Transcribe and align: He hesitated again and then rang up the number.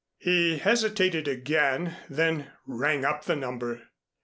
He 0.17 0.57
hesitated 0.57 1.27
again 1.27 1.95
and 2.07 2.17
then 2.17 2.51
rang 2.65 3.05
up 3.05 3.25
the 3.25 3.35
number. 3.35 3.83